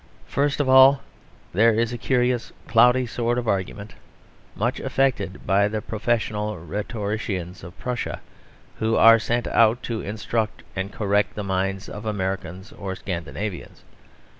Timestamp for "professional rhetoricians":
5.79-7.63